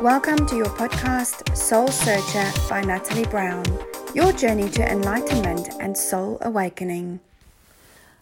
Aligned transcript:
Welcome 0.00 0.46
to 0.46 0.56
your 0.56 0.64
podcast, 0.64 1.54
Soul 1.54 1.86
Searcher 1.88 2.50
by 2.70 2.80
Natalie 2.80 3.26
Brown, 3.26 3.62
your 4.14 4.32
journey 4.32 4.70
to 4.70 4.90
enlightenment 4.90 5.68
and 5.78 5.94
soul 5.94 6.38
awakening. 6.40 7.20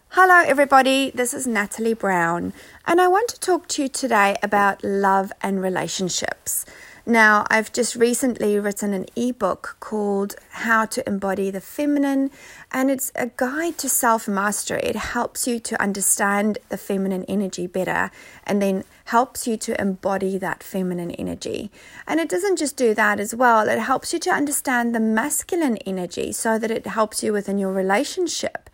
Hello, 0.09 0.43
everybody. 0.45 1.09
This 1.09 1.33
is 1.33 1.47
Natalie 1.47 1.93
Brown, 1.93 2.51
and 2.85 2.99
I 2.99 3.07
want 3.07 3.29
to 3.29 3.39
talk 3.39 3.69
to 3.69 3.83
you 3.83 3.87
today 3.87 4.35
about 4.43 4.83
love 4.83 5.31
and 5.41 5.61
relationships. 5.61 6.65
Now, 7.09 7.47
I've 7.49 7.73
just 7.73 7.95
recently 7.95 8.59
written 8.59 8.93
an 8.93 9.07
ebook 9.15 9.77
called 9.79 10.35
How 10.51 10.85
to 10.85 11.03
Embody 11.09 11.49
the 11.49 11.59
Feminine, 11.59 12.29
and 12.71 12.91
it's 12.91 13.11
a 13.15 13.31
guide 13.35 13.79
to 13.79 13.89
self 13.89 14.27
mastery. 14.27 14.81
It 14.83 14.95
helps 14.95 15.47
you 15.47 15.59
to 15.59 15.81
understand 15.81 16.59
the 16.69 16.77
feminine 16.77 17.23
energy 17.23 17.65
better 17.65 18.11
and 18.45 18.61
then 18.61 18.83
helps 19.05 19.47
you 19.47 19.57
to 19.57 19.81
embody 19.81 20.37
that 20.37 20.61
feminine 20.61 21.09
energy. 21.09 21.71
And 22.05 22.19
it 22.19 22.29
doesn't 22.29 22.59
just 22.59 22.77
do 22.77 22.93
that 22.93 23.19
as 23.19 23.33
well, 23.33 23.67
it 23.67 23.79
helps 23.79 24.13
you 24.13 24.19
to 24.19 24.29
understand 24.29 24.93
the 24.93 24.99
masculine 24.99 25.77
energy 25.77 26.31
so 26.31 26.59
that 26.59 26.69
it 26.69 26.85
helps 26.85 27.23
you 27.23 27.33
within 27.33 27.57
your 27.57 27.73
relationship. 27.73 28.69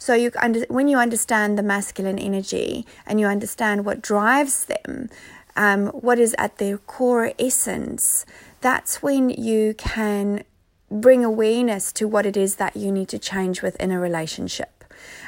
So 0.00 0.14
you 0.14 0.30
when 0.68 0.88
you 0.88 0.98
understand 0.98 1.56
the 1.56 1.62
masculine 1.62 2.18
energy 2.18 2.84
and 3.06 3.18
you 3.18 3.26
understand 3.26 3.84
what 3.84 4.02
drives 4.02 4.64
them, 4.64 5.08
um, 5.56 5.86
what 5.88 6.18
is 6.18 6.34
at 6.38 6.58
their 6.58 6.78
core 6.78 7.32
essence, 7.38 8.24
that's 8.60 9.02
when 9.02 9.30
you 9.30 9.74
can 9.74 10.44
bring 10.90 11.24
awareness 11.24 11.92
to 11.92 12.06
what 12.06 12.26
it 12.26 12.36
is 12.36 12.56
that 12.56 12.76
you 12.76 12.92
need 12.92 13.08
to 13.08 13.18
change 13.18 13.62
within 13.62 13.90
a 13.90 13.98
relationship. 13.98 14.84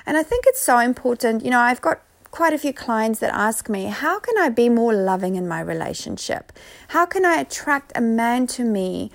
And 0.06 0.16
I 0.16 0.22
think 0.22 0.44
it's 0.46 0.62
so 0.62 0.78
important. 0.78 1.44
You 1.44 1.50
know, 1.50 1.60
I've 1.60 1.80
got 1.80 2.00
quite 2.30 2.52
a 2.52 2.58
few 2.58 2.72
clients 2.72 3.20
that 3.20 3.34
ask 3.34 3.68
me, 3.68 3.86
How 3.86 4.18
can 4.18 4.38
I 4.38 4.48
be 4.48 4.68
more 4.68 4.94
loving 4.94 5.34
in 5.34 5.48
my 5.48 5.60
relationship? 5.60 6.52
How 6.88 7.06
can 7.06 7.24
I 7.24 7.36
attract 7.36 7.92
a 7.94 8.00
man 8.00 8.46
to 8.48 8.64
me 8.64 9.10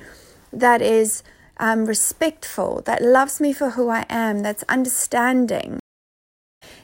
that 0.51 0.81
is 0.81 1.23
um, 1.57 1.85
respectful, 1.85 2.81
that 2.85 3.01
loves 3.01 3.39
me 3.39 3.53
for 3.53 3.71
who 3.71 3.89
I 3.89 4.05
am, 4.09 4.39
that's 4.39 4.63
understanding? 4.63 5.79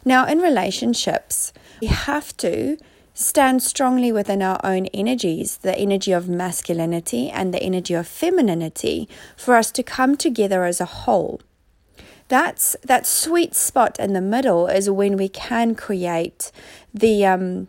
Now, 0.06 0.26
in 0.26 0.40
relationships, 0.40 1.52
we 1.82 1.88
have 1.88 2.36
to 2.38 2.78
stand 3.20 3.62
strongly 3.62 4.14
within 4.14 4.42
our 4.42 4.60
own 4.64 4.86
energies, 4.88 5.58
the 5.58 5.78
energy 5.78 6.14
of 6.14 6.30
masculinity 6.30 7.30
and 7.30 7.54
the 7.54 7.62
energy 7.62 7.94
of 7.94 8.08
femininity, 8.08 9.10
for 9.36 9.56
us 9.56 9.72
to 9.72 9.84
come 9.84 10.16
together 10.16 10.64
as 10.64 10.80
a 10.80 10.86
whole. 10.86 11.42
That's 12.30 12.78
that 12.82 13.06
sweet 13.06 13.56
spot 13.56 14.00
in 14.00 14.14
the 14.14 14.22
middle 14.22 14.68
is 14.68 14.90
when 14.90 15.18
we 15.18 15.28
can 15.28 15.76
create 15.76 16.52
the 16.94 17.26
um, 17.26 17.68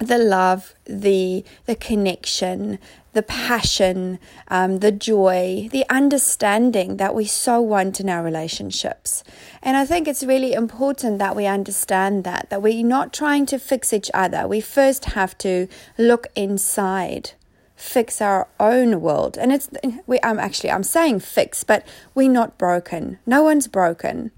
the 0.00 0.18
love, 0.18 0.74
the 0.84 1.44
the 1.66 1.76
connection, 1.76 2.78
the 3.14 3.22
passion, 3.22 4.18
um, 4.48 4.80
the 4.80 4.92
joy, 4.92 5.68
the 5.72 5.84
understanding 5.88 6.96
that 6.98 7.14
we 7.14 7.24
so 7.24 7.60
want 7.60 8.00
in 8.00 8.10
our 8.10 8.22
relationships. 8.22 9.24
And 9.62 9.76
I 9.76 9.86
think 9.86 10.06
it's 10.06 10.24
really 10.24 10.52
important 10.52 11.18
that 11.20 11.36
we 11.36 11.46
understand 11.46 12.24
that, 12.24 12.50
that 12.50 12.60
we're 12.60 12.84
not 12.84 13.12
trying 13.12 13.46
to 13.46 13.58
fix 13.58 13.92
each 13.92 14.10
other. 14.12 14.46
We 14.46 14.60
first 14.60 15.06
have 15.06 15.38
to 15.38 15.68
look 15.96 16.26
inside, 16.34 17.32
fix 17.76 18.20
our 18.20 18.48
own 18.58 19.00
world. 19.00 19.38
And 19.38 19.52
it's, 19.52 19.70
we, 20.06 20.18
I'm 20.22 20.40
actually, 20.40 20.72
I'm 20.72 20.82
saying 20.82 21.20
fix, 21.20 21.62
but 21.62 21.86
we're 22.14 22.28
not 22.30 22.58
broken. 22.58 23.18
No 23.26 23.44
one's 23.44 23.68
broken 23.68 24.32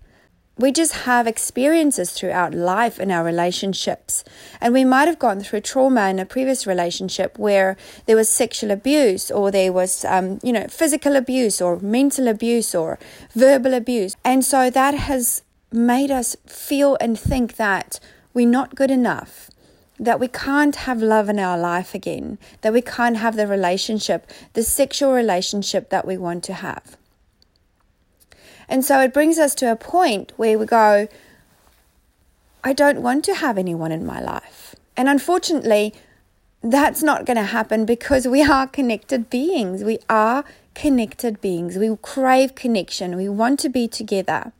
we 0.59 0.73
just 0.73 0.93
have 0.93 1.27
experiences 1.27 2.13
throughout 2.13 2.55
life 2.55 2.99
in 2.99 3.11
our 3.11 3.23
relationships. 3.23 4.25
And 4.59 4.73
we 4.73 4.85
might 4.85 5.07
have 5.07 5.19
gone 5.19 5.41
through 5.41 5.61
trauma 5.61 6.09
in 6.09 6.19
a 6.19 6.25
previous 6.25 6.67
relationship 6.67 7.39
where 7.39 7.77
there 8.07 8.17
was 8.17 8.31
sexual 8.31 8.71
abuse 8.71 9.31
or 9.31 9.51
there 9.51 9.73
was, 9.73 10.05
um, 10.07 10.39
you 10.43 10.53
know, 10.53 10.67
physical 10.69 11.15
abuse 11.15 11.61
or 11.61 11.79
mental 11.81 12.27
abuse 12.27 12.75
or 12.75 12.99
verbal 13.35 13.75
abuse. 13.75 14.17
And 14.25 14.43
so 14.45 14.71
that 14.71 14.95
has 14.95 15.43
made 15.71 16.11
us 16.11 16.37
feel 16.47 16.97
and 17.03 17.19
think 17.19 17.57
that 17.57 18.01
we're 18.33 18.49
not 18.49 18.75
good 18.75 18.91
enough. 18.91 19.51
That 19.99 20.21
we 20.21 20.29
can't 20.29 20.77
have 20.77 21.01
love 21.01 21.29
in 21.29 21.39
our 21.39 21.59
life 21.59 21.95
again, 21.95 22.39
that 22.61 22.73
we 22.73 22.83
can't 22.83 23.17
have 23.17 23.37
the 23.37 23.47
relationship, 23.47 24.31
the 24.53 24.63
sexual 24.63 25.13
relationship 25.13 25.89
that 25.89 26.07
we 26.07 26.19
want 26.19 26.45
to 26.45 26.55
have. 26.55 26.99
And 28.69 28.85
so 28.85 29.01
it 29.01 29.15
brings 29.15 29.39
us 29.39 29.55
to 29.57 29.71
a 29.71 29.77
point 29.77 30.33
where 30.37 30.59
we 30.59 30.67
go, 30.67 31.09
I 32.65 32.73
don't 32.73 33.03
want 33.03 33.25
to 33.27 33.35
have 33.35 33.59
anyone 33.59 33.93
in 33.93 34.05
my 34.05 34.21
life. 34.21 34.75
And 34.97 35.09
unfortunately, 35.09 35.95
that's 36.63 37.03
not 37.03 37.25
going 37.25 37.37
to 37.37 37.45
happen 37.45 37.85
because 37.85 38.27
we 38.27 38.43
are 38.43 38.67
connected 38.67 39.31
beings. 39.31 39.85
We 39.85 39.99
are 40.09 40.45
connected 40.75 41.41
beings. 41.41 41.77
We 41.77 41.97
crave 42.03 42.55
connection. 42.55 43.17
We 43.17 43.29
want 43.29 43.61
to 43.61 43.69
be 43.69 43.87
together. 43.87 44.53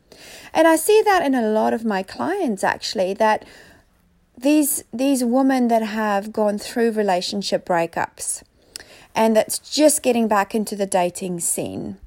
And 0.53 0.67
I 0.67 0.75
see 0.75 1.01
that 1.03 1.23
in 1.23 1.35
a 1.35 1.47
lot 1.47 1.73
of 1.73 1.85
my 1.85 2.01
clients 2.01 2.63
actually 2.63 3.13
that 3.15 3.45
these 4.37 4.83
these 4.93 5.23
women 5.23 5.67
that 5.67 5.81
have 5.81 6.31
gone 6.31 6.57
through 6.57 6.91
relationship 6.91 7.65
breakups 7.65 8.43
and 9.15 9.35
that's 9.35 9.57
just 9.57 10.03
getting 10.03 10.27
back 10.27 10.53
into 10.53 10.75
the 10.75 10.85
dating 10.85 11.39
scene 11.39 11.97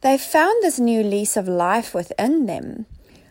they've 0.00 0.20
found 0.20 0.62
this 0.62 0.78
new 0.78 1.02
lease 1.02 1.36
of 1.36 1.48
life 1.48 1.94
within 1.94 2.46
them. 2.46 2.86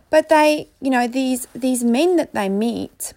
But 0.10 0.30
they, 0.30 0.70
you 0.82 0.90
know, 0.90 1.08
these 1.08 1.48
these 1.54 1.84
men 1.84 2.16
that 2.16 2.34
they 2.34 2.50
meet, 2.50 3.14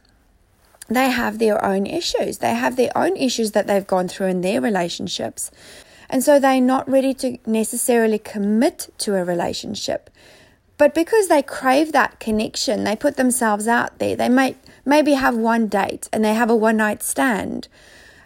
they 0.89 1.11
have 1.11 1.39
their 1.39 1.65
own 1.65 1.87
issues. 1.87 2.39
They 2.39 2.55
have 2.55 2.77
their 2.77 2.97
own 2.97 3.17
issues 3.17 3.53
that 3.53 3.67
they've 3.67 3.87
gone 3.87 4.09
through 4.09 4.27
in 4.27 4.41
their 4.41 4.61
relationships. 4.61 5.51
And 6.09 6.25
so 6.25 6.41
they're 6.41 6.61
not 6.61 6.91
ready 6.91 7.15
to 7.15 7.39
necessarily 7.47 8.19
commit 8.19 8.93
to 8.99 9.15
a 9.15 9.25
relationship. 9.25 10.11
But 10.77 10.95
because 10.95 11.29
they 11.29 11.43
crave 11.43 11.93
that 11.93 12.19
connection, 12.19 12.83
they 12.83 12.97
put 12.97 13.17
themselves 13.17 13.69
out 13.69 13.99
there. 13.99 14.17
They 14.17 14.29
might 14.29 14.57
maybe 14.85 15.13
have 15.13 15.37
one 15.37 15.69
date 15.69 16.09
and 16.13 16.25
they 16.25 16.35
have 16.35 16.51
a 16.51 16.57
one 16.57 16.79
night 16.79 17.03
stand. 17.03 17.69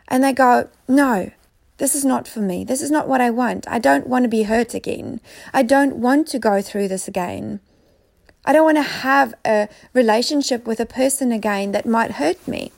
And 0.08 0.24
they 0.24 0.32
go, 0.32 0.68
No, 0.88 1.30
this 1.78 1.94
is 1.94 2.04
not 2.04 2.28
for 2.28 2.40
me. 2.40 2.64
This 2.64 2.80
is 2.80 2.90
not 2.90 3.08
what 3.08 3.20
I 3.20 3.30
want. 3.30 3.66
I 3.68 3.78
don't 3.78 4.06
want 4.06 4.24
to 4.24 4.28
be 4.28 4.44
hurt 4.44 4.74
again. 4.74 5.20
I 5.52 5.62
don't 5.62 5.96
want 5.96 6.28
to 6.28 6.38
go 6.38 6.62
through 6.62 6.88
this 6.88 7.08
again. 7.08 7.60
I 8.44 8.52
don't 8.52 8.64
want 8.64 8.76
to 8.76 8.82
have 8.82 9.34
a 9.44 9.68
relationship 9.92 10.66
with 10.66 10.78
a 10.78 10.86
person 10.86 11.32
again 11.32 11.72
that 11.72 11.86
might 11.86 12.12
hurt 12.12 12.46
me. 12.46 12.72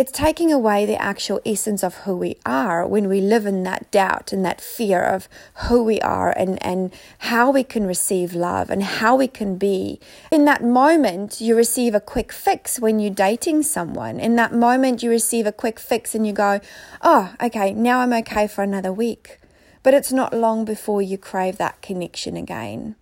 It's 0.00 0.12
taking 0.12 0.50
away 0.50 0.86
the 0.86 0.96
actual 0.96 1.42
essence 1.44 1.82
of 1.82 1.94
who 1.94 2.16
we 2.16 2.38
are 2.46 2.86
when 2.86 3.06
we 3.06 3.20
live 3.20 3.44
in 3.44 3.64
that 3.64 3.90
doubt 3.90 4.32
and 4.32 4.42
that 4.46 4.58
fear 4.58 5.02
of 5.02 5.28
who 5.68 5.84
we 5.84 6.00
are 6.00 6.30
and, 6.30 6.56
and 6.64 6.94
how 7.18 7.50
we 7.50 7.62
can 7.62 7.86
receive 7.86 8.32
love 8.32 8.70
and 8.70 8.82
how 8.82 9.14
we 9.16 9.28
can 9.28 9.58
be. 9.58 10.00
In 10.32 10.46
that 10.46 10.64
moment, 10.64 11.42
you 11.42 11.54
receive 11.54 11.94
a 11.94 12.00
quick 12.00 12.32
fix 12.32 12.80
when 12.80 12.98
you're 12.98 13.12
dating 13.12 13.62
someone. 13.64 14.18
In 14.18 14.36
that 14.36 14.54
moment, 14.54 15.02
you 15.02 15.10
receive 15.10 15.46
a 15.46 15.52
quick 15.52 15.78
fix 15.78 16.14
and 16.14 16.26
you 16.26 16.32
go, 16.32 16.60
oh, 17.02 17.34
okay, 17.42 17.74
now 17.74 17.98
I'm 17.98 18.14
okay 18.14 18.46
for 18.46 18.62
another 18.62 18.94
week. 18.94 19.38
But 19.82 19.92
it's 19.92 20.10
not 20.10 20.32
long 20.32 20.64
before 20.64 21.02
you 21.02 21.18
crave 21.18 21.58
that 21.58 21.82
connection 21.82 22.38
again. 22.38 22.96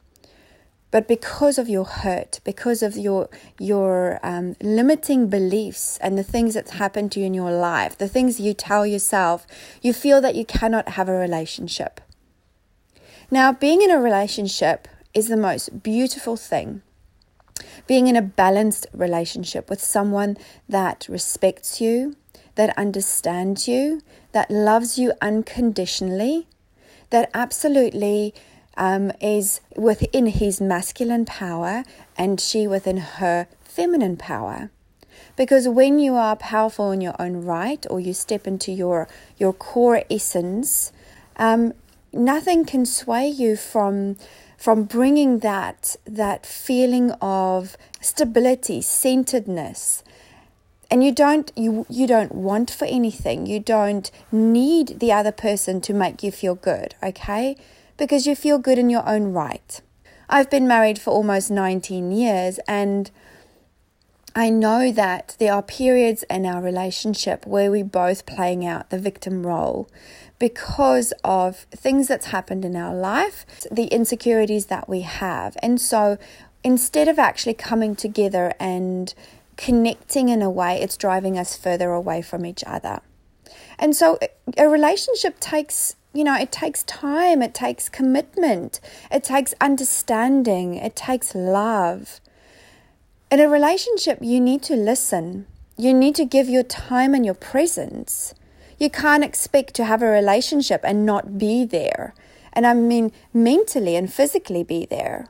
But 0.91 1.07
because 1.07 1.59
of 1.59 1.69
your 1.69 1.85
hurt, 1.85 2.41
because 2.45 2.83
of 2.83 2.97
your 2.97 3.29
your 3.59 4.19
um, 4.23 4.57
limiting 4.63 5.29
beliefs 5.29 5.99
and 6.01 6.17
the 6.17 6.23
things 6.23 6.55
that's 6.55 6.73
happened 6.73 7.13
to 7.13 7.21
you 7.21 7.27
in 7.27 7.35
your 7.35 7.53
life, 7.53 7.99
the 7.99 8.09
things 8.09 8.41
you 8.41 8.55
tell 8.55 8.87
yourself, 8.87 9.47
you 9.83 9.93
feel 9.93 10.21
that 10.23 10.35
you 10.35 10.47
cannot 10.47 10.91
have 10.91 11.09
a 11.09 11.13
relationship. 11.13 12.01
Now, 13.31 13.53
being 13.53 13.83
in 13.83 13.91
a 13.91 14.01
relationship 14.01 14.89
is 15.13 15.29
the 15.29 15.37
most 15.37 15.83
beautiful 15.83 16.37
thing. 16.37 16.81
Being 17.87 18.07
in 18.07 18.17
a 18.17 18.23
balanced 18.23 18.87
relationship 18.95 19.69
with 19.69 19.83
someone 19.83 20.39
that 20.69 21.07
respects 21.09 21.81
you, 21.81 22.17
that 22.55 22.77
understands 22.79 23.69
you, 23.69 24.01
that 24.33 24.51
loves 24.51 24.99
you 24.99 25.13
unconditionally, 25.21 26.47
that 27.11 27.31
absolutely 27.35 28.35
um, 28.79 29.13
is 29.21 29.61
within 29.77 30.29
his 30.29 30.61
masculine 30.61 31.27
power 31.27 31.85
and 32.17 32.41
she 32.41 32.67
within 32.67 32.97
her 32.97 33.49
feminine 33.61 34.17
power. 34.17 34.71
Because 35.37 35.69
when 35.69 35.99
you 35.99 36.15
are 36.15 36.37
powerful 36.37 36.93
in 36.93 37.01
your 37.01 37.15
own 37.19 37.45
right 37.45 37.85
or 37.91 38.01
you 38.01 38.15
step 38.15 38.47
into 38.47 38.73
your, 38.73 39.09
your 39.37 39.53
core 39.53 40.05
essence, 40.11 40.93
um, 41.37 41.75
nothing 42.13 42.65
can 42.65 42.87
sway 42.87 43.29
you 43.29 43.57
from 43.57 44.17
from 44.57 44.83
bringing 44.83 45.39
that 45.39 45.95
that 46.05 46.45
feeling 46.45 47.13
of 47.23 47.77
stability, 48.01 48.81
centeredness, 48.81 50.03
and 50.91 51.05
you 51.05 51.13
don't 51.13 51.53
you 51.55 51.87
you 51.89 52.09
don't 52.09 52.35
want 52.35 52.69
for 52.69 52.85
anything. 52.87 53.47
You 53.47 53.61
don't 53.61 54.11
need 54.33 54.99
the 54.99 55.13
other 55.13 55.31
person 55.31 55.81
to 55.83 55.95
make 55.95 56.25
you 56.25 56.33
feel 56.33 56.57
good 56.57 56.97
okay 57.05 57.57
because 57.99 58.27
you 58.27 58.35
feel 58.35 58.59
good 58.59 58.79
in 58.79 58.89
your 58.89 59.07
own 59.07 59.33
right. 59.33 59.83
I've 60.31 60.49
been 60.49 60.67
married 60.67 60.99
for 60.99 61.11
almost 61.11 61.51
19 61.51 62.13
years 62.13 62.59
and 62.67 63.11
I 64.35 64.51
know 64.51 64.93
that 64.93 65.37
there 65.39 65.53
are 65.53 65.63
periods 65.63 66.23
in 66.31 66.47
our 66.47 66.63
relationship 66.63 67.47
where 67.47 67.71
we're 67.71 67.85
both 67.85 68.25
playing 68.25 68.65
out 68.65 68.91
the 68.91 68.99
victim 68.99 69.47
role 69.47 69.91
because 70.39 71.13
of 71.25 71.67
things 71.73 72.07
that's 72.09 72.27
happened 72.27 72.65
in 72.65 72.77
our 72.77 72.95
life, 72.95 73.45
the 73.71 73.87
insecurities 73.87 74.67
that 74.67 74.89
we 74.89 75.01
have. 75.01 75.57
And 75.63 75.81
so 75.81 76.19
instead 76.63 77.09
of 77.09 77.19
actually 77.19 77.55
coming 77.55 77.97
together 77.97 78.55
and 78.61 79.13
connecting 79.57 80.29
in 80.29 80.41
a 80.41 80.51
way, 80.51 80.81
it's 80.81 80.97
driving 80.97 81.37
us 81.37 81.57
further 81.57 81.91
away 81.91 82.23
from 82.23 82.47
each 82.47 82.63
other. 82.65 83.01
And 83.79 83.97
so 83.97 84.19
a 84.57 84.69
relationship 84.69 85.41
takes, 85.41 85.97
you 86.13 86.25
know, 86.25 86.37
it 86.37 86.51
takes 86.51 86.83
time, 86.85 87.43
it 87.43 87.55
takes 87.55 87.89
commitment, 87.89 88.81
it 89.11 89.25
takes 89.25 89.55
understanding, 89.61 90.75
it 90.75 90.97
takes 90.97 91.35
love. 91.35 92.21
In 93.31 93.41
a 93.41 93.49
relationship, 93.49 94.19
you 94.23 94.41
need 94.41 94.63
to 94.63 94.75
listen. 94.75 95.47
You 95.77 95.93
need 95.93 96.15
to 96.17 96.25
give 96.25 96.49
your 96.49 96.63
time 96.63 97.15
and 97.15 97.25
your 97.25 97.35
presence. 97.35 98.35
You 98.79 98.91
can't 98.91 99.23
expect 99.23 99.75
to 99.75 99.85
have 99.85 100.03
a 100.03 100.07
relationship 100.07 100.81
and 100.83 101.05
not 101.05 101.37
be 101.37 101.65
there. 101.65 102.15
And 102.53 102.67
I 102.67 102.75
mean 102.75 103.13
mentally 103.33 103.95
and 103.95 104.13
physically 104.13 104.65
be 104.65 104.87
there. 104.87 105.29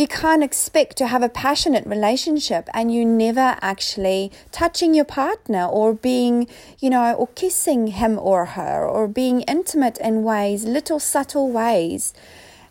You 0.00 0.08
can't 0.08 0.42
expect 0.42 0.96
to 0.96 1.08
have 1.08 1.22
a 1.22 1.28
passionate 1.28 1.86
relationship 1.86 2.70
and 2.72 2.90
you 2.90 3.04
never 3.04 3.58
actually 3.60 4.32
touching 4.50 4.94
your 4.94 5.04
partner 5.04 5.66
or 5.66 5.92
being, 5.92 6.46
you 6.78 6.88
know, 6.88 7.12
or 7.12 7.26
kissing 7.26 7.88
him 7.88 8.18
or 8.18 8.46
her 8.56 8.88
or 8.88 9.06
being 9.06 9.42
intimate 9.42 9.98
in 9.98 10.22
ways, 10.22 10.64
little 10.64 11.00
subtle 11.00 11.52
ways. 11.52 12.14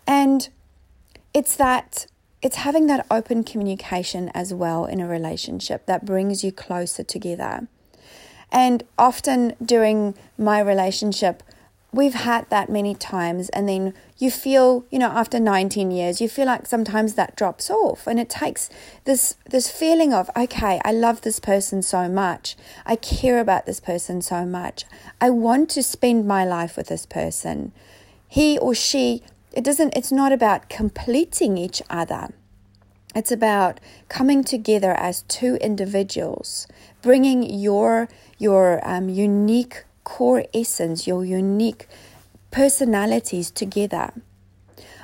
And 0.08 0.48
it's 1.32 1.54
that 1.54 2.06
it's 2.42 2.56
having 2.56 2.88
that 2.88 3.06
open 3.12 3.44
communication 3.44 4.32
as 4.34 4.52
well 4.52 4.84
in 4.84 5.00
a 5.00 5.06
relationship 5.06 5.86
that 5.86 6.04
brings 6.04 6.42
you 6.42 6.50
closer 6.50 7.04
together. 7.04 7.68
And 8.50 8.82
often 8.98 9.54
during 9.64 10.16
my 10.36 10.58
relationship, 10.58 11.44
we've 11.92 12.14
had 12.14 12.48
that 12.50 12.68
many 12.68 12.94
times 12.94 13.48
and 13.50 13.68
then 13.68 13.92
you 14.18 14.30
feel 14.30 14.84
you 14.90 14.98
know 14.98 15.08
after 15.08 15.40
19 15.40 15.90
years 15.90 16.20
you 16.20 16.28
feel 16.28 16.46
like 16.46 16.66
sometimes 16.66 17.14
that 17.14 17.34
drops 17.34 17.68
off 17.68 18.06
and 18.06 18.20
it 18.20 18.30
takes 18.30 18.70
this 19.04 19.36
this 19.48 19.68
feeling 19.70 20.12
of 20.12 20.30
okay 20.36 20.80
I 20.84 20.92
love 20.92 21.22
this 21.22 21.40
person 21.40 21.82
so 21.82 22.08
much. 22.08 22.56
I 22.86 22.96
care 22.96 23.38
about 23.38 23.66
this 23.66 23.80
person 23.80 24.22
so 24.22 24.44
much. 24.44 24.84
I 25.20 25.30
want 25.30 25.68
to 25.70 25.82
spend 25.82 26.26
my 26.26 26.44
life 26.44 26.76
with 26.76 26.88
this 26.88 27.06
person. 27.06 27.72
He 28.28 28.58
or 28.58 28.74
she 28.74 29.22
it 29.52 29.64
doesn't 29.64 29.96
it's 29.96 30.12
not 30.12 30.32
about 30.32 30.68
completing 30.68 31.58
each 31.58 31.82
other. 31.90 32.28
It's 33.14 33.32
about 33.32 33.80
coming 34.08 34.44
together 34.44 34.92
as 34.92 35.22
two 35.22 35.56
individuals 35.56 36.66
bringing 37.02 37.42
your 37.42 38.08
your 38.38 38.80
um, 38.88 39.08
unique 39.08 39.84
core 40.04 40.44
essence, 40.54 41.06
your 41.06 41.24
unique 41.24 41.88
personalities 42.50 43.50
together. 43.50 44.12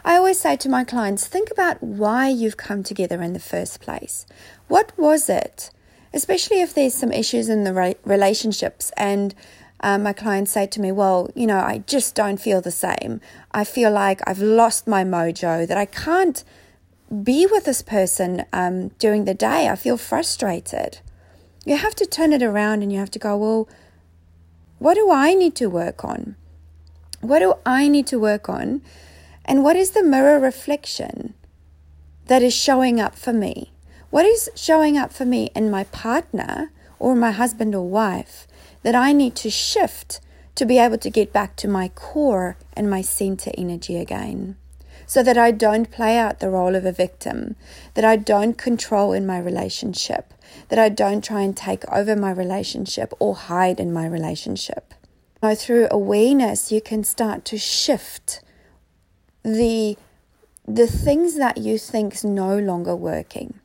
I 0.05 0.17
always 0.17 0.39
say 0.39 0.57
to 0.57 0.69
my 0.69 0.85
clients, 0.85 1.27
think 1.27 1.51
about 1.51 1.83
why 1.83 2.29
you've 2.29 2.57
come 2.57 2.83
together 2.83 3.23
in 3.23 3.33
the 3.33 3.41
first 3.41 3.81
place. 3.81 4.25
What 4.69 4.93
was 4.97 5.29
it? 5.29 5.71
Especially 6.15 6.61
if 6.61 6.73
there's 6.73 6.95
some 6.95 7.13
issues 7.13 7.49
in 7.49 7.65
the 7.65 7.97
relationships, 8.05 8.93
and 8.97 9.35
um, 9.81 10.05
my 10.05 10.13
clients 10.13 10.53
say 10.53 10.67
to 10.69 10.81
me, 10.81 10.93
Well, 10.93 11.31
you 11.35 11.47
know, 11.47 11.59
I 11.59 11.79
just 11.87 12.15
don't 12.15 12.41
feel 12.41 12.61
the 12.61 12.71
same. 12.71 13.21
I 13.53 13.65
feel 13.65 13.91
like 13.91 14.21
I've 14.27 14.39
lost 14.39 14.87
my 14.87 15.05
mojo, 15.05 15.67
that 15.67 15.77
I 15.77 15.87
can't 15.87 16.43
be 17.23 17.47
with 17.47 17.65
this 17.65 17.83
person 17.83 18.45
um, 18.53 18.89
during 18.99 19.25
the 19.25 19.35
day. 19.35 19.69
I 19.69 19.77
feel 19.77 19.97
frustrated. 19.97 20.99
You 21.65 21.77
have 21.77 21.95
to 21.97 22.07
turn 22.07 22.33
it 22.33 22.43
around 22.43 22.83
and 22.83 22.93
you 22.93 22.99
have 22.99 23.11
to 23.11 23.19
go, 23.19 23.37
Well, 23.37 23.69
what 24.79 24.95
do 24.95 25.11
I 25.11 25.35
need 25.35 25.55
to 25.57 25.69
work 25.69 26.05
on? 26.05 26.37
What 27.21 27.39
do 27.39 27.55
I 27.65 27.89
need 27.89 28.07
to 28.09 28.19
work 28.19 28.49
on? 28.49 28.83
And 29.45 29.65
what 29.65 29.77
is 29.77 29.93
the 29.93 30.03
mirror 30.03 30.39
reflection 30.39 31.35
that 32.27 32.43
is 32.43 32.55
showing 32.55 33.01
up 33.01 33.15
for 33.15 33.33
me? 33.33 33.73
What 34.11 34.27
is 34.27 34.51
showing 34.55 34.99
up 34.99 35.13
for 35.13 35.25
me 35.25 35.51
in 35.55 35.71
my 35.71 35.85
partner 35.85 36.73
or 36.99 37.15
my 37.15 37.31
husband 37.31 37.75
or 37.75 37.89
wife 37.89 38.47
that 38.83 38.95
I 38.95 39.13
need 39.13 39.35
to 39.37 39.51
shift 39.51 40.21
to 40.57 40.67
be 40.67 40.79
able 40.79 40.99
to 40.99 41.11
get 41.11 41.33
back 41.33 41.57
to 41.57 41.69
my 41.69 41.89
core 41.89 42.57
and 42.75 42.91
my 42.91 43.03
center 43.03 43.51
energy 43.57 43.97
again? 43.97 44.57
So 45.07 45.23
that 45.23 45.39
I 45.39 45.53
don't 45.53 45.91
play 45.91 46.19
out 46.19 46.41
the 46.41 46.51
role 46.51 46.75
of 46.75 46.85
a 46.85 46.93
victim, 46.93 47.57
that 47.95 48.05
I 48.05 48.17
don't 48.17 48.59
control 48.59 49.13
in 49.13 49.25
my 49.27 49.39
relationship, 49.39 50.35
that 50.69 50.79
I 50.79 50.89
don't 50.89 51.23
try 51.23 51.43
and 51.43 51.57
take 51.57 51.85
over 51.91 52.17
my 52.17 52.33
relationship 52.33 53.13
or 53.21 53.37
hide 53.37 53.79
in 53.79 53.93
my 53.93 54.07
relationship. 54.07 54.93
Now, 55.43 55.55
through 55.55 55.89
awareness, 55.91 56.73
you 56.73 56.81
can 56.81 57.05
start 57.05 57.45
to 57.47 57.59
shift 57.59 58.41
the 59.43 59.97
the 60.67 60.89
things 60.89 61.37
that 61.37 61.59
you 61.59 61.79
think's 61.79 62.25
no 62.25 62.59
longer 62.59 62.97
working. 62.97 63.61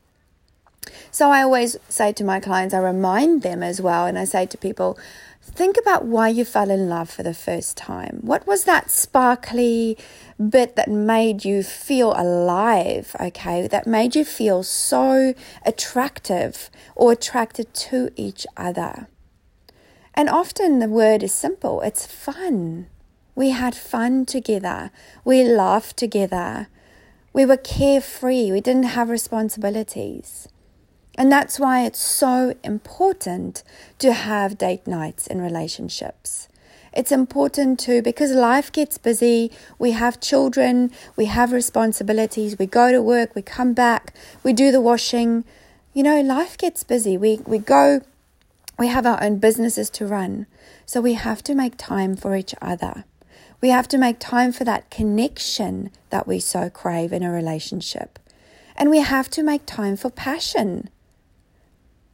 So 1.10 1.32
I 1.32 1.42
always 1.42 1.78
say 1.90 2.14
to 2.14 2.24
my 2.24 2.40
clients, 2.40 2.74
I 2.74 2.80
remind 2.80 3.42
them 3.42 3.64
as 3.64 3.82
well, 3.82 4.06
and 4.06 4.18
I 4.20 4.26
say 4.26 4.46
to 4.46 4.58
people, 4.58 5.00
think 5.42 5.78
about 5.78 6.06
why 6.06 6.30
you 6.30 6.46
fell 6.46 6.70
in 6.70 6.88
love 6.88 7.10
for 7.10 7.24
the 7.24 7.34
first 7.34 7.76
time. 7.78 8.20
What 8.22 8.46
was 8.46 8.66
that 8.66 8.92
sparkly 8.92 9.98
bit 10.50 10.76
that 10.76 10.90
made 10.90 11.46
you 11.46 11.64
feel 11.64 12.14
alive, 12.18 13.16
okay? 13.20 13.68
That 13.68 13.88
made 13.88 14.16
you 14.16 14.26
feel 14.26 14.64
so 14.64 15.34
attractive 15.66 16.70
or 16.96 17.12
attracted 17.12 17.74
to 17.74 18.12
each 18.16 18.46
other. 18.58 19.08
And 20.14 20.30
often 20.30 20.80
the 20.80 20.90
word 20.90 21.24
is 21.24 21.34
simple 21.34 21.82
it's 21.82 22.06
fun. 22.06 22.88
We 23.34 23.52
had 23.52 23.76
fun 23.76 24.26
together, 24.26 24.92
we 25.24 25.44
laughed 25.44 25.96
together, 25.96 26.68
we 27.32 27.46
were 27.46 27.58
carefree, 27.58 28.52
we 28.52 28.60
didn't 28.60 28.84
have 28.84 29.10
responsibilities. 29.10 30.50
And 31.18 31.32
that's 31.32 31.60
why 31.60 31.86
it's 31.86 32.00
so 32.00 32.56
important 32.64 33.64
to 34.00 34.14
have 34.14 34.58
date 34.58 34.86
nights 34.88 35.28
in 35.28 35.42
relationships. 35.42 36.50
It's 36.94 37.12
important 37.12 37.80
to, 37.82 38.02
because 38.02 38.32
life 38.32 38.72
gets 38.72 38.98
busy, 38.98 39.52
we 39.80 39.92
have 39.92 40.20
children, 40.20 40.92
we 41.16 41.26
have 41.26 41.54
responsibilities, 41.54 42.60
we 42.60 42.66
go 42.66 42.92
to 42.92 43.02
work, 43.02 43.34
we 43.34 43.42
come 43.42 43.74
back, 43.74 44.14
we 44.44 44.52
do 44.52 44.72
the 44.72 44.82
washing. 44.82 45.46
You 45.94 46.04
know, 46.04 46.22
life 46.22 46.58
gets 46.58 46.84
busy. 46.84 47.18
We, 47.18 47.40
we 47.46 47.60
go, 47.60 48.02
we 48.78 48.88
have 48.88 49.06
our 49.06 49.24
own 49.24 49.38
businesses 49.40 49.90
to 49.92 50.06
run. 50.06 50.48
So 50.86 51.00
we 51.00 51.14
have 51.14 51.42
to 51.44 51.56
make 51.56 51.76
time 51.78 52.16
for 52.18 52.36
each 52.36 52.54
other. 52.62 53.06
We 53.62 53.70
have 53.70 53.88
to 53.90 53.98
make 53.98 54.20
time 54.20 54.52
for 54.52 54.64
that 54.66 54.90
connection 54.90 55.92
that 56.10 56.28
we 56.28 56.40
so 56.40 56.70
crave 56.70 57.14
in 57.14 57.24
a 57.24 57.32
relationship. 57.32 58.20
And 58.76 58.90
we 58.90 59.00
have 59.00 59.30
to 59.32 59.44
make 59.44 59.66
time 59.66 59.96
for 59.96 60.10
passion. 60.10 60.90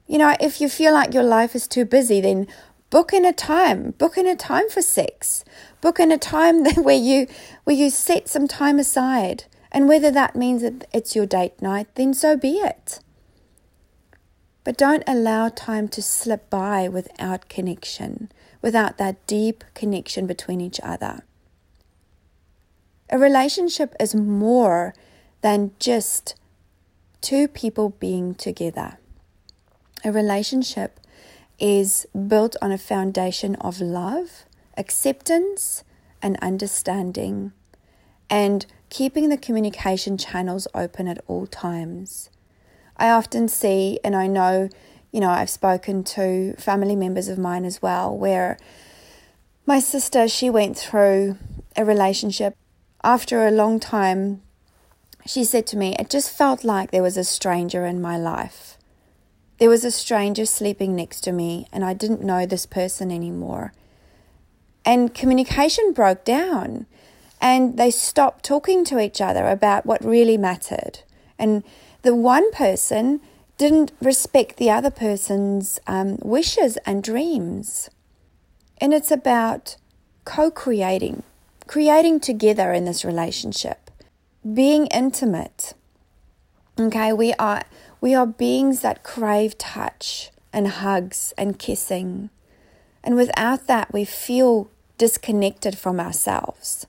You 0.08 0.18
know, 0.18 0.36
if 0.40 0.62
you 0.62 0.70
feel 0.70 0.94
like 0.94 1.14
your 1.14 1.24
life 1.24 1.56
is 1.56 1.68
too 1.68 1.86
busy, 1.86 2.22
then 2.22 2.48
book 2.90 3.14
in 3.14 3.26
a 3.26 3.34
time 3.34 3.92
book 3.92 4.18
in 4.18 4.28
a 4.28 4.36
time 4.36 4.70
for 4.70 4.82
sex. 4.82 5.44
Book 5.82 6.00
in 6.00 6.12
a 6.12 6.18
time 6.18 6.66
where 6.76 6.96
you 6.96 7.28
where 7.64 7.76
you 7.76 7.90
set 7.90 8.28
some 8.28 8.48
time 8.48 8.80
aside. 8.80 9.46
And 9.72 9.88
whether 9.88 10.10
that 10.12 10.36
means 10.36 10.62
that 10.62 10.88
it's 10.94 11.16
your 11.16 11.26
date 11.26 11.62
night 11.62 11.88
then 11.96 12.14
so 12.14 12.38
be 12.38 12.58
it. 12.58 13.00
But 14.64 14.78
don't 14.78 15.04
allow 15.08 15.50
time 15.50 15.88
to 15.90 16.02
slip 16.02 16.50
by 16.50 16.88
without 16.88 17.50
connection 17.50 18.30
without 18.62 18.98
that 18.98 19.26
deep 19.28 19.64
connection 19.74 20.28
between 20.28 20.62
each 20.62 20.80
other. 20.84 21.24
A 23.10 23.18
relationship 23.18 23.96
is 24.00 24.14
more 24.14 24.94
than 25.42 25.72
just 25.80 26.36
two 27.22 27.48
people 27.48 27.90
being 27.92 28.36
together. 28.36 28.98
A 30.04 30.12
relationship 30.12 31.00
is 31.60 32.06
built 32.28 32.56
on 32.62 32.72
a 32.72 32.78
foundation 32.78 33.56
of 33.56 33.82
love, 33.82 34.46
acceptance, 34.78 35.84
and 36.22 36.38
understanding, 36.42 37.52
and 38.30 38.66
keeping 38.90 39.30
the 39.30 39.38
communication 39.38 40.18
channels 40.18 40.68
open 40.74 41.08
at 41.08 41.24
all 41.28 41.48
times. 41.48 42.30
I 42.98 43.10
often 43.10 43.48
see, 43.48 44.00
and 44.04 44.16
I 44.16 44.28
know, 44.28 44.70
you 45.12 45.20
know, 45.20 45.30
I've 45.30 45.50
spoken 45.50 46.04
to 46.06 46.54
family 46.54 46.96
members 46.96 47.28
of 47.28 47.38
mine 47.38 47.66
as 47.66 47.82
well, 47.82 48.16
where 48.16 48.58
my 49.66 49.80
sister, 49.80 50.28
she 50.28 50.50
went 50.50 50.78
through 50.78 51.38
a 51.76 51.84
relationship. 51.86 52.56
After 53.04 53.46
a 53.46 53.52
long 53.52 53.80
time, 53.80 54.42
she 55.26 55.44
said 55.44 55.68
to 55.68 55.78
me, 55.78 55.96
It 56.00 56.10
just 56.10 56.32
felt 56.32 56.64
like 56.64 56.92
there 56.92 57.04
was 57.04 57.18
a 57.18 57.24
stranger 57.24 57.86
in 57.86 58.02
my 58.02 58.18
life. 58.18 58.77
There 59.60 59.70
was 59.70 59.84
a 59.84 59.92
stranger 59.92 60.46
sleeping 60.46 60.96
next 60.96 61.22
to 61.22 61.32
me, 61.32 61.68
and 61.72 61.84
I 61.84 61.94
didn't 61.94 62.24
know 62.24 62.46
this 62.46 62.66
person 62.66 63.12
anymore. 63.12 63.74
And 64.86 65.14
communication 65.14 65.94
broke 65.94 66.24
down, 66.24 66.86
and 67.42 67.78
they 67.78 67.92
stopped 67.92 68.46
talking 68.46 68.86
to 68.86 69.00
each 69.00 69.20
other 69.20 69.48
about 69.48 69.86
what 69.86 70.04
really 70.04 70.38
mattered. 70.38 71.00
And 71.40 71.64
the 72.04 72.16
one 72.16 72.52
person 72.52 73.20
didn't 73.58 73.92
respect 74.00 74.58
the 74.58 74.70
other 74.70 74.92
person's 74.92 75.80
um, 75.88 76.18
wishes 76.22 76.78
and 76.86 77.04
dreams. 77.04 77.90
And 78.80 78.94
it's 78.94 79.12
about 79.12 79.76
co 80.26 80.52
creating, 80.52 81.24
creating 81.66 82.20
together 82.20 82.74
in 82.74 82.86
this 82.86 83.04
relationship, 83.04 83.90
being 84.54 84.88
intimate. 84.88 85.74
Okay, 86.80 87.12
we 87.12 87.34
are, 87.34 87.64
we 88.00 88.14
are 88.14 88.28
beings 88.28 88.82
that 88.82 89.04
crave 89.04 89.58
touch 89.58 90.32
and 90.54 90.68
hugs 90.68 91.34
and 91.38 91.60
kissing. 91.60 92.30
And 93.04 93.16
without 93.16 93.68
that, 93.68 93.94
we 93.94 94.06
feel 94.06 94.70
disconnected 94.98 95.78
from 95.78 96.00
ourselves. 96.00 96.88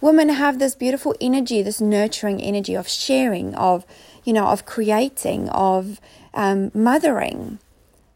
Women 0.00 0.28
have 0.28 0.58
this 0.58 0.74
beautiful 0.74 1.14
energy, 1.20 1.62
this 1.62 1.80
nurturing 1.80 2.42
energy 2.42 2.74
of 2.74 2.88
sharing, 2.88 3.54
of, 3.54 3.86
you 4.24 4.32
know, 4.32 4.46
of 4.46 4.66
creating, 4.66 5.48
of 5.48 6.00
um, 6.34 6.70
mothering. 6.74 7.58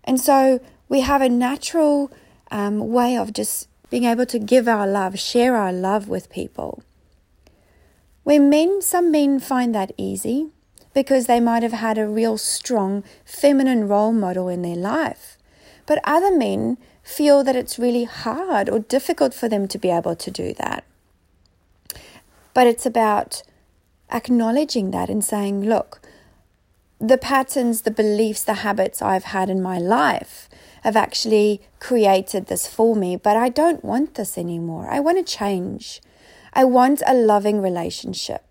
And 0.04 0.20
so 0.20 0.60
we 0.88 1.00
have 1.00 1.22
a 1.22 1.28
natural 1.28 2.10
um, 2.50 2.88
way 2.88 3.16
of 3.16 3.32
just 3.32 3.68
being 3.90 4.04
able 4.04 4.26
to 4.26 4.38
give 4.38 4.68
our 4.68 4.86
love, 4.86 5.18
share 5.18 5.56
our 5.56 5.72
love 5.72 6.08
with 6.08 6.30
people. 6.30 6.82
Where 8.22 8.40
men, 8.40 8.82
some 8.82 9.10
men 9.10 9.40
find 9.40 9.74
that 9.74 9.92
easy 9.96 10.50
because 10.98 11.26
they 11.26 11.38
might 11.38 11.62
have 11.62 11.74
had 11.74 11.96
a 11.96 12.08
real 12.08 12.36
strong 12.36 13.04
feminine 13.24 13.86
role 13.86 14.10
model 14.10 14.48
in 14.48 14.62
their 14.62 14.74
life. 14.74 15.38
But 15.86 16.00
other 16.02 16.36
men 16.36 16.76
feel 17.04 17.44
that 17.44 17.54
it's 17.54 17.78
really 17.78 18.02
hard 18.02 18.68
or 18.68 18.80
difficult 18.80 19.32
for 19.32 19.48
them 19.48 19.68
to 19.68 19.78
be 19.78 19.90
able 19.90 20.16
to 20.16 20.28
do 20.28 20.52
that. 20.54 20.82
But 22.52 22.66
it's 22.66 22.84
about 22.84 23.44
acknowledging 24.10 24.90
that 24.90 25.08
and 25.08 25.24
saying, 25.24 25.66
look, 25.66 26.00
the 26.98 27.16
patterns, 27.16 27.82
the 27.82 27.92
beliefs, 27.92 28.42
the 28.42 28.64
habits 28.66 29.00
I've 29.00 29.30
had 29.36 29.48
in 29.48 29.62
my 29.62 29.78
life 29.78 30.48
have 30.82 30.96
actually 30.96 31.60
created 31.78 32.46
this 32.46 32.66
for 32.66 32.96
me, 32.96 33.14
but 33.14 33.36
I 33.36 33.50
don't 33.50 33.84
want 33.84 34.14
this 34.16 34.36
anymore. 34.36 34.88
I 34.90 34.98
want 34.98 35.24
to 35.24 35.32
change. 35.38 36.02
I 36.52 36.64
want 36.64 37.04
a 37.06 37.14
loving 37.14 37.62
relationship. 37.62 38.47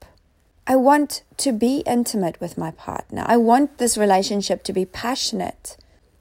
I 0.69 0.75
want 0.75 1.23
to 1.37 1.53
be 1.53 1.77
intimate 1.85 2.41
with 2.41 2.57
my 2.57 2.71
partner. 2.71 3.23
I 3.25 3.37
want 3.37 3.77
this 3.77 3.97
relationship 3.97 4.63
to 4.63 4.73
be 4.73 4.83
passionate. 4.83 5.77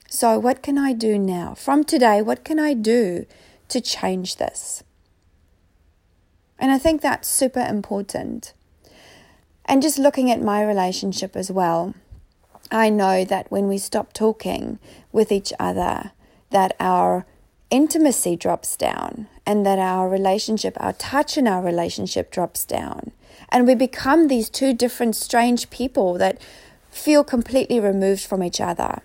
So, 0.08 0.38
what 0.38 0.62
can 0.62 0.78
I 0.78 0.92
do 0.92 1.18
now? 1.18 1.54
From 1.54 1.82
today, 1.82 2.22
what 2.22 2.44
can 2.44 2.60
I 2.60 2.72
do 2.72 3.26
to 3.68 3.80
change 3.80 4.36
this? 4.36 4.84
And 6.60 6.70
I 6.70 6.78
think 6.78 7.02
that's 7.02 7.26
super 7.28 7.60
important. 7.60 8.54
And 9.64 9.82
just 9.82 9.98
looking 9.98 10.30
at 10.30 10.40
my 10.40 10.62
relationship 10.62 11.34
as 11.34 11.50
well, 11.50 11.94
I 12.70 12.88
know 12.88 13.24
that 13.24 13.50
when 13.50 13.66
we 13.66 13.78
stop 13.78 14.12
talking 14.12 14.78
with 15.10 15.32
each 15.32 15.52
other, 15.58 16.12
that 16.50 16.76
our 16.78 17.26
intimacy 17.70 18.36
drops 18.36 18.76
down 18.76 19.26
and 19.44 19.66
that 19.66 19.80
our 19.80 20.08
relationship, 20.08 20.76
our 20.78 20.92
touch 20.92 21.36
in 21.36 21.48
our 21.48 21.62
relationship 21.62 22.30
drops 22.30 22.64
down. 22.64 23.10
And 23.48 23.66
we 23.66 23.74
become 23.74 24.28
these 24.28 24.50
two 24.50 24.72
different 24.72 25.16
strange 25.16 25.70
people 25.70 26.14
that 26.18 26.40
feel 26.90 27.24
completely 27.24 27.78
removed 27.78 28.24
from 28.24 28.42
each 28.42 28.60
other. 28.60 29.02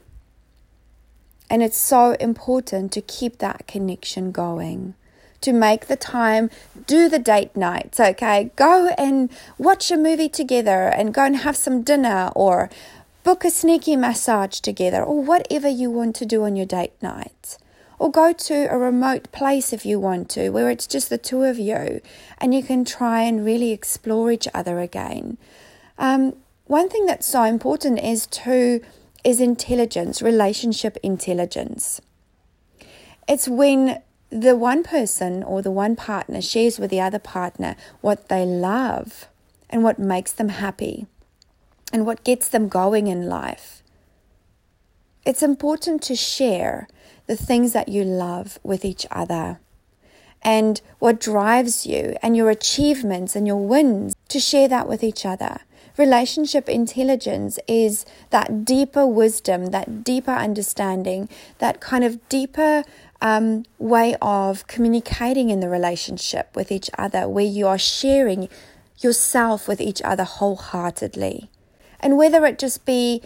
And 1.50 1.62
it's 1.62 1.78
so 1.78 2.12
important 2.14 2.92
to 2.94 3.02
keep 3.02 3.40
that 3.40 3.68
connection 3.68 4.32
going. 4.32 4.96
To 5.42 5.52
make 5.52 5.88
the 5.88 5.96
time, 5.96 6.50
do 6.86 7.10
the 7.10 7.20
date 7.20 7.58
nights, 7.58 8.00
okay? 8.00 8.52
Go 8.56 8.90
and 8.98 9.30
watch 9.58 9.92
a 9.92 9.98
movie 9.98 10.30
together 10.30 10.88
and 10.88 11.14
go 11.14 11.26
and 11.26 11.38
have 11.38 11.58
some 11.58 11.82
dinner 11.82 12.32
or 12.36 12.70
book 13.24 13.44
a 13.44 13.52
sneaky 13.52 13.96
massage 13.96 14.60
together 14.60 15.04
or 15.04 15.22
whatever 15.22 15.68
you 15.68 15.90
want 15.92 16.16
to 16.18 16.26
do 16.26 16.44
on 16.44 16.56
your 16.56 16.66
date 16.66 16.94
night. 17.02 17.58
Or 18.02 18.10
go 18.10 18.34
to 18.34 18.66
a 18.66 18.80
remote 18.80 19.32
place 19.32 19.72
if 19.72 19.86
you 19.86 20.00
want 20.00 20.28
to, 20.32 20.50
where 20.50 20.72
it's 20.72 20.88
just 20.88 21.12
the 21.12 21.20
two 21.20 21.44
of 21.44 21.60
you 21.60 22.02
and 22.40 22.52
you 22.52 22.64
can 22.64 22.84
try 22.84 23.22
and 23.22 23.46
really 23.46 23.72
explore 23.72 24.32
each 24.32 24.48
other 24.56 24.80
again. 24.80 25.38
Um, 26.00 26.36
one 26.66 26.90
thing 26.90 27.06
that's 27.06 27.28
so 27.28 27.44
important 27.44 28.00
is 28.00 28.26
to 28.42 28.82
is 29.24 29.40
intelligence, 29.40 30.20
relationship 30.20 30.98
intelligence. 31.04 32.02
It's 33.30 33.48
when 33.48 34.02
the 34.32 34.56
one 34.56 34.82
person 34.82 35.44
or 35.44 35.62
the 35.62 35.70
one 35.70 35.96
partner 35.96 36.42
shares 36.42 36.80
with 36.80 36.90
the 36.90 37.02
other 37.02 37.20
partner 37.20 37.76
what 38.02 38.30
they 38.30 38.44
love 38.48 39.28
and 39.70 39.84
what 39.84 40.00
makes 40.00 40.32
them 40.32 40.50
happy 40.50 41.06
and 41.94 42.08
what 42.08 42.24
gets 42.24 42.48
them 42.48 42.68
going 42.68 43.06
in 43.06 43.30
life. 43.30 43.84
It's 45.24 45.44
important 45.44 46.02
to 46.02 46.16
share 46.16 46.88
the 47.28 47.36
things 47.36 47.74
that 47.74 47.88
you 47.88 48.04
love 48.04 48.60
with 48.64 48.84
each 48.84 49.06
other 49.12 49.60
and 50.42 50.82
what 51.00 51.20
drives 51.20 51.86
you 51.86 52.16
and 52.22 52.36
your 52.36 52.50
achievements 52.50 53.36
and 53.36 53.46
your 53.46 53.66
wins 53.66 54.16
to 54.28 54.40
share 54.40 54.68
that 54.68 54.88
with 54.88 55.04
each 55.04 55.26
other. 55.26 55.60
Relationship 55.98 56.70
intelligence 56.70 57.60
is 57.68 58.06
that 58.30 58.66
deeper 58.66 59.06
wisdom, 59.06 59.68
that 59.68 60.04
deeper 60.04 60.32
understanding, 60.32 61.30
that 61.60 61.80
kind 61.80 62.04
of 62.04 62.28
deeper 62.30 62.84
um, 63.22 63.66
way 63.78 64.16
of 64.22 64.66
communicating 64.68 65.50
in 65.50 65.60
the 65.60 65.70
relationship 65.70 66.56
with 66.56 66.72
each 66.72 66.90
other, 66.98 67.28
where 67.28 67.46
you 67.46 67.68
are 67.68 67.78
sharing 67.78 68.50
yourself 69.00 69.68
with 69.68 69.82
each 69.82 70.02
other 70.02 70.24
wholeheartedly. 70.24 71.50
And 72.00 72.18
whether 72.18 72.46
it 72.46 72.58
just 72.58 72.86
be 72.86 73.22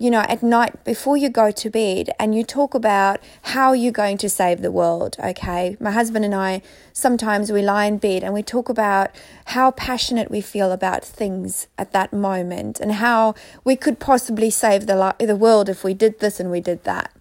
you 0.00 0.10
know, 0.10 0.20
at 0.20 0.42
night 0.42 0.82
before 0.82 1.18
you 1.18 1.28
go 1.28 1.50
to 1.50 1.68
bed 1.68 2.08
and 2.18 2.34
you 2.34 2.42
talk 2.42 2.74
about 2.74 3.20
how 3.42 3.74
you're 3.74 3.92
going 3.92 4.16
to 4.16 4.30
save 4.30 4.62
the 4.62 4.72
world, 4.72 5.14
okay? 5.22 5.76
My 5.78 5.90
husband 5.90 6.24
and 6.24 6.34
I, 6.34 6.62
sometimes 6.94 7.52
we 7.52 7.60
lie 7.60 7.84
in 7.84 7.98
bed 7.98 8.24
and 8.24 8.32
we 8.32 8.42
talk 8.42 8.70
about 8.70 9.10
how 9.44 9.72
passionate 9.72 10.30
we 10.30 10.40
feel 10.40 10.72
about 10.72 11.04
things 11.04 11.66
at 11.76 11.92
that 11.92 12.14
moment 12.14 12.80
and 12.80 12.92
how 12.92 13.34
we 13.62 13.76
could 13.76 13.98
possibly 13.98 14.48
save 14.48 14.86
the, 14.86 15.14
the 15.18 15.36
world 15.36 15.68
if 15.68 15.84
we 15.84 15.92
did 15.92 16.20
this 16.20 16.40
and 16.40 16.50
we 16.50 16.62
did 16.62 16.84
that. 16.84 17.12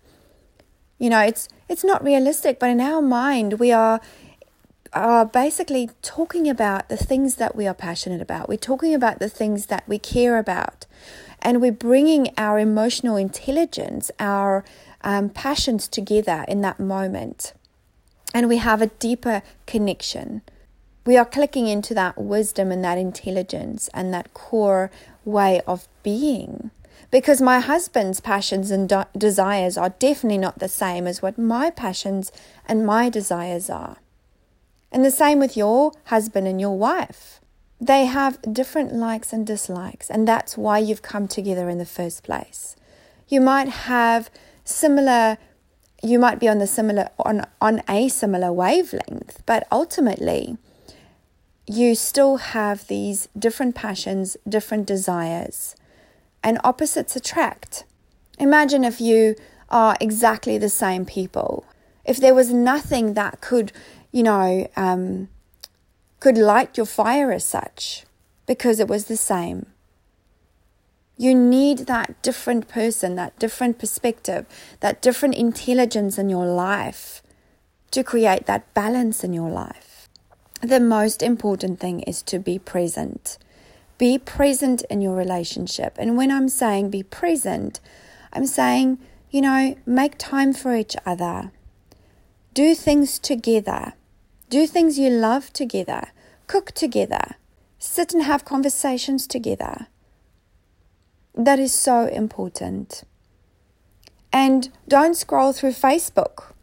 You 0.99 1.09
know, 1.09 1.19
it's, 1.19 1.49
it's 1.67 1.83
not 1.83 2.01
realistic, 2.01 2.59
but 2.59 2.69
in 2.69 2.79
our 2.79 3.01
mind, 3.01 3.59
we 3.59 3.73
are 3.73 3.99
are 4.93 5.25
basically 5.25 5.89
talking 6.01 6.49
about 6.49 6.89
the 6.89 6.97
things 6.97 7.35
that 7.35 7.55
we 7.55 7.67
are 7.67 7.73
passionate 7.73 8.21
about. 8.21 8.49
We're 8.49 8.57
talking 8.57 8.93
about 8.93 9.19
the 9.19 9.29
things 9.29 9.67
that 9.67 9.87
we 9.87 9.99
care 9.99 10.37
about 10.37 10.85
and 11.41 11.61
we're 11.61 11.71
bringing 11.71 12.29
our 12.37 12.59
emotional 12.59 13.15
intelligence, 13.15 14.11
our 14.19 14.63
um, 15.01 15.29
passions 15.29 15.87
together 15.87 16.45
in 16.47 16.61
that 16.61 16.79
moment. 16.79 17.53
And 18.33 18.47
we 18.47 18.57
have 18.57 18.81
a 18.81 18.87
deeper 18.87 19.41
connection. 19.65 20.41
We 21.05 21.17
are 21.17 21.25
clicking 21.25 21.67
into 21.67 21.93
that 21.95 22.17
wisdom 22.17 22.71
and 22.71 22.83
that 22.83 22.97
intelligence 22.97 23.89
and 23.93 24.13
that 24.13 24.33
core 24.33 24.91
way 25.25 25.61
of 25.65 25.87
being. 26.03 26.71
Because 27.11 27.41
my 27.41 27.59
husband's 27.59 28.19
passions 28.19 28.69
and 28.69 28.87
de- 28.87 29.07
desires 29.17 29.77
are 29.77 29.89
definitely 29.89 30.37
not 30.37 30.59
the 30.59 30.67
same 30.67 31.07
as 31.07 31.21
what 31.21 31.39
my 31.39 31.71
passions 31.71 32.31
and 32.67 32.85
my 32.85 33.09
desires 33.09 33.69
are. 33.69 33.97
And 34.91 35.05
the 35.05 35.11
same 35.11 35.39
with 35.39 35.55
your 35.55 35.91
husband 36.05 36.47
and 36.47 36.59
your 36.59 36.77
wife 36.77 37.39
they 37.81 38.05
have 38.05 38.41
different 38.41 38.93
likes 38.93 39.31
and 39.31 39.47
dislikes, 39.47 40.09
and 40.09 40.27
that's 40.27 40.57
why 40.57 40.79
you've 40.79 41.01
come 41.01 41.27
together 41.27 41.69
in 41.69 41.77
the 41.77 41.85
first 41.85 42.23
place. 42.23 42.75
You 43.27 43.39
might 43.41 43.69
have 43.69 44.29
similar 44.63 45.37
you 46.01 46.17
might 46.17 46.39
be 46.39 46.47
on 46.47 46.59
the 46.59 46.67
similar 46.67 47.09
on 47.19 47.45
on 47.61 47.81
a 47.87 48.09
similar 48.09 48.51
wavelength, 48.51 49.43
but 49.45 49.67
ultimately 49.71 50.57
you 51.67 51.93
still 51.95 52.37
have 52.37 52.87
these 52.87 53.29
different 53.37 53.75
passions, 53.75 54.35
different 54.47 54.85
desires, 54.85 55.75
and 56.43 56.59
opposites 56.63 57.15
attract. 57.15 57.85
Imagine 58.39 58.83
if 58.83 58.99
you 58.99 59.35
are 59.69 59.95
exactly 60.01 60.57
the 60.57 60.69
same 60.69 61.05
people. 61.05 61.63
If 62.03 62.17
there 62.17 62.33
was 62.33 62.51
nothing 62.51 63.13
that 63.13 63.39
could, 63.39 63.71
you 64.11 64.23
know, 64.23 64.69
um, 64.75 65.29
could 66.19 66.37
light 66.37 66.77
your 66.77 66.85
fire 66.85 67.31
as 67.31 67.45
such 67.45 68.05
because 68.45 68.79
it 68.79 68.87
was 68.87 69.05
the 69.05 69.17
same. 69.17 69.67
You 71.17 71.35
need 71.35 71.79
that 71.79 72.21
different 72.21 72.67
person, 72.67 73.15
that 73.15 73.37
different 73.37 73.77
perspective, 73.77 74.45
that 74.79 75.01
different 75.01 75.35
intelligence 75.35 76.17
in 76.17 76.29
your 76.29 76.45
life 76.45 77.21
to 77.91 78.03
create 78.03 78.45
that 78.45 78.73
balance 78.73 79.23
in 79.23 79.33
your 79.33 79.49
life. 79.49 80.09
The 80.61 80.79
most 80.79 81.21
important 81.21 81.79
thing 81.79 82.01
is 82.01 82.21
to 82.23 82.39
be 82.39 82.59
present. 82.59 83.37
Be 83.97 84.17
present 84.17 84.83
in 84.89 85.01
your 85.01 85.15
relationship. 85.15 85.95
And 85.97 86.15
when 86.15 86.31
I'm 86.31 86.49
saying 86.49 86.89
be 86.89 87.03
present, 87.03 87.79
I'm 88.31 88.45
saying, 88.45 88.99
you 89.29 89.41
know, 89.41 89.75
make 89.85 90.17
time 90.17 90.53
for 90.53 90.75
each 90.75 90.95
other. 91.05 91.51
Do 92.53 92.75
things 92.75 93.19
together. 93.19 93.93
Do 94.49 94.65
things 94.65 94.97
you 94.97 95.11
love 95.11 95.53
together. 95.53 96.11
Cook 96.47 96.71
together. 96.71 97.35
Sit 97.77 98.13
and 98.15 98.23
have 98.23 98.45
conversations 98.45 99.27
together. 99.27 99.87
That 101.35 101.59
is 101.59 101.71
so 101.71 102.07
important. 102.07 103.03
And 104.33 104.69
don't 104.87 105.15
scroll 105.15 105.53
through 105.53 105.73
Facebook 105.73 106.53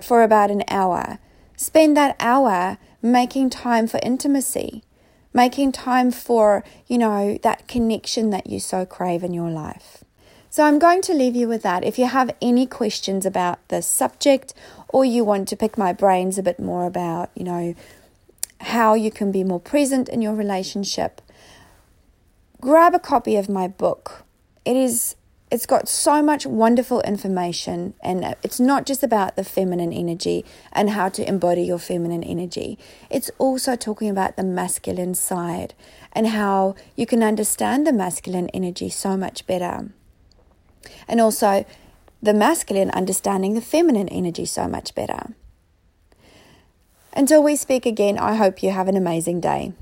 for 0.00 0.22
about 0.22 0.50
an 0.50 0.64
hour. 0.68 1.18
Spend 1.56 1.94
that 1.98 2.16
hour 2.18 2.78
making 3.02 3.50
time 3.50 3.86
for 3.86 4.00
intimacy, 4.02 4.82
making 5.34 5.72
time 5.72 6.10
for, 6.10 6.64
you 6.86 6.96
know, 6.96 7.38
that 7.42 7.68
connection 7.68 8.30
that 8.30 8.46
you 8.46 8.58
so 8.58 8.86
crave 8.86 9.22
in 9.22 9.34
your 9.34 9.50
life. 9.50 10.04
So 10.52 10.64
I'm 10.64 10.80
going 10.80 11.00
to 11.02 11.14
leave 11.14 11.36
you 11.36 11.46
with 11.46 11.62
that. 11.62 11.84
If 11.84 11.96
you 11.96 12.06
have 12.06 12.34
any 12.42 12.66
questions 12.66 13.24
about 13.24 13.66
this 13.68 13.86
subject 13.86 14.52
or 14.88 15.04
you 15.04 15.24
want 15.24 15.46
to 15.48 15.56
pick 15.56 15.78
my 15.78 15.92
brains 15.92 16.38
a 16.38 16.42
bit 16.42 16.58
more 16.58 16.86
about, 16.86 17.30
you 17.36 17.44
know, 17.44 17.76
how 18.60 18.94
you 18.94 19.12
can 19.12 19.30
be 19.30 19.44
more 19.44 19.60
present 19.60 20.08
in 20.08 20.20
your 20.20 20.34
relationship, 20.34 21.22
grab 22.60 22.94
a 22.94 22.98
copy 22.98 23.36
of 23.36 23.48
my 23.48 23.68
book. 23.68 24.24
It 24.64 24.76
is 24.76 25.14
it's 25.52 25.66
got 25.66 25.88
so 25.88 26.22
much 26.22 26.46
wonderful 26.46 27.00
information 27.02 27.94
and 28.02 28.36
it's 28.42 28.60
not 28.60 28.86
just 28.86 29.02
about 29.02 29.34
the 29.34 29.42
feminine 29.42 29.92
energy 29.92 30.44
and 30.72 30.90
how 30.90 31.08
to 31.08 31.28
embody 31.28 31.62
your 31.62 31.78
feminine 31.78 32.22
energy 32.22 32.78
it's 33.10 33.32
also 33.36 33.74
talking 33.74 34.08
about 34.08 34.36
the 34.36 34.44
masculine 34.44 35.12
side 35.12 35.74
and 36.12 36.28
how 36.28 36.76
you 36.94 37.04
can 37.04 37.20
understand 37.20 37.84
the 37.84 37.92
masculine 37.92 38.48
energy 38.50 38.88
so 38.88 39.16
much 39.16 39.44
better 39.44 39.90
and 41.08 41.20
also 41.20 41.64
the 42.22 42.34
masculine 42.34 42.90
understanding 42.90 43.54
the 43.54 43.60
feminine 43.60 44.08
energy 44.08 44.44
so 44.44 44.68
much 44.68 44.94
better. 44.94 45.34
Until 47.12 47.42
we 47.42 47.56
speak 47.56 47.86
again 47.86 48.18
i 48.18 48.36
hope 48.36 48.62
you 48.62 48.70
have 48.70 48.86
an 48.86 48.96
amazing 48.96 49.40
day 49.40 49.72